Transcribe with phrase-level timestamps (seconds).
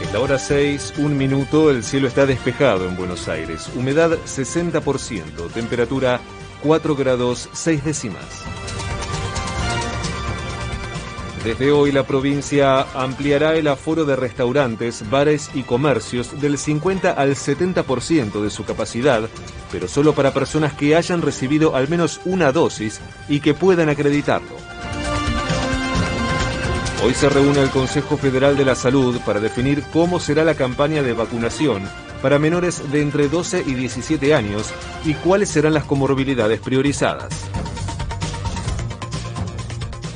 [0.00, 3.68] Es la hora 6, un minuto, el cielo está despejado en Buenos Aires.
[3.76, 6.20] Humedad 60%, temperatura
[6.62, 8.44] 4 grados 6 décimas.
[11.44, 17.34] Desde hoy la provincia ampliará el aforo de restaurantes, bares y comercios del 50 al
[17.34, 19.22] 70% de su capacidad,
[19.72, 24.69] pero solo para personas que hayan recibido al menos una dosis y que puedan acreditarlo.
[27.02, 31.02] Hoy se reúne el Consejo Federal de la Salud para definir cómo será la campaña
[31.02, 31.82] de vacunación
[32.20, 34.70] para menores de entre 12 y 17 años
[35.06, 37.32] y cuáles serán las comorbilidades priorizadas.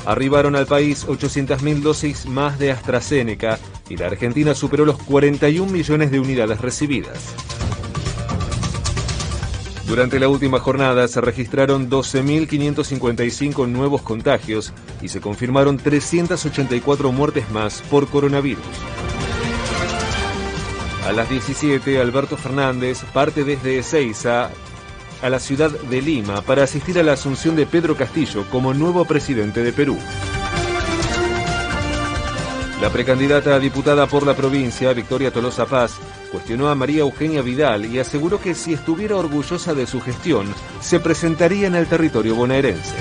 [0.04, 3.58] Arribaron al país 800.000 dosis más de AstraZeneca
[3.88, 7.34] y la Argentina superó los 41 millones de unidades recibidas.
[9.94, 17.80] Durante la última jornada se registraron 12.555 nuevos contagios y se confirmaron 384 muertes más
[17.82, 18.64] por coronavirus.
[21.06, 24.50] A las 17, Alberto Fernández parte desde Ezeiza
[25.22, 29.04] a la ciudad de Lima para asistir a la asunción de Pedro Castillo como nuevo
[29.04, 29.96] presidente de Perú.
[32.80, 37.86] La precandidata a diputada por la provincia, Victoria Tolosa Paz, cuestionó a María Eugenia Vidal
[37.86, 40.46] y aseguró que si estuviera orgullosa de su gestión,
[40.80, 42.94] se presentaría en el territorio bonaerense.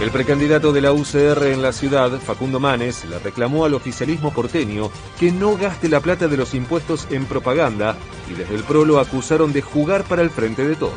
[0.00, 4.90] El precandidato de la UCR en la ciudad, Facundo Manes, le reclamó al oficialismo porteño
[5.18, 7.96] que no gaste la plata de los impuestos en propaganda
[8.30, 10.94] y desde el PRO lo acusaron de jugar para el frente de todos.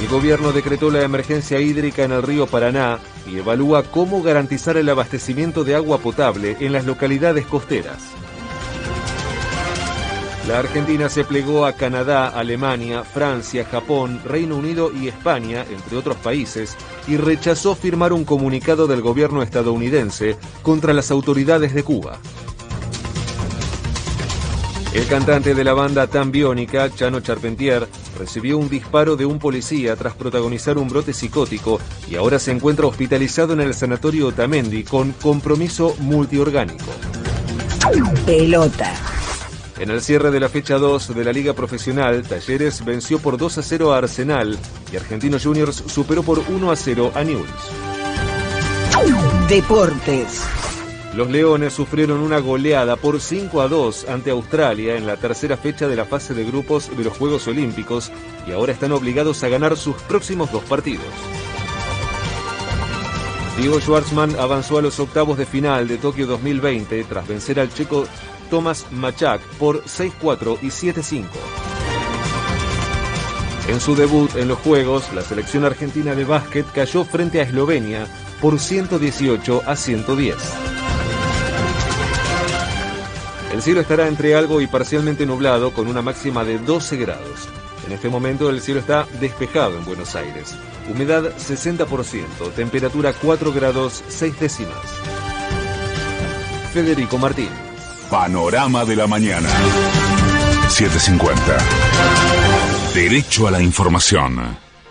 [0.00, 2.98] El gobierno decretó la emergencia hídrica en el río Paraná
[3.30, 7.98] y evalúa cómo garantizar el abastecimiento de agua potable en las localidades costeras.
[10.48, 16.16] La Argentina se plegó a Canadá, Alemania, Francia, Japón, Reino Unido y España, entre otros
[16.16, 22.18] países, y rechazó firmar un comunicado del gobierno estadounidense contra las autoridades de Cuba.
[24.92, 27.86] El cantante de la banda Tan Biónica, Chano Charpentier,
[28.18, 32.86] recibió un disparo de un policía tras protagonizar un brote psicótico y ahora se encuentra
[32.86, 36.84] hospitalizado en el sanatorio Otamendi con compromiso multiorgánico.
[38.26, 38.92] Pelota.
[39.78, 43.58] En el cierre de la fecha 2 de la Liga Profesional, Talleres venció por 2
[43.58, 44.58] a 0 a Arsenal
[44.92, 47.48] y Argentinos Juniors superó por 1 a 0 a Newell's.
[49.48, 50.42] Deportes.
[51.14, 55.88] Los Leones sufrieron una goleada por 5 a 2 ante Australia en la tercera fecha
[55.88, 58.12] de la fase de grupos de los Juegos Olímpicos
[58.46, 61.04] y ahora están obligados a ganar sus próximos dos partidos.
[63.58, 68.06] Diego Schwartzman avanzó a los octavos de final de Tokio 2020 tras vencer al checo
[68.48, 71.24] Tomás Machak por 6-4 y 7-5.
[73.68, 78.06] En su debut en los Juegos, la selección argentina de básquet cayó frente a Eslovenia
[78.40, 80.69] por 118 a 110.
[83.52, 87.48] El cielo estará entre algo y parcialmente nublado con una máxima de 12 grados.
[87.86, 90.54] En este momento el cielo está despejado en Buenos Aires.
[90.88, 94.76] Humedad 60%, temperatura 4 grados 6 décimas.
[96.72, 97.50] Federico Martín.
[98.08, 99.48] Panorama de la mañana.
[100.68, 101.58] 750.
[102.94, 104.69] Derecho a la información.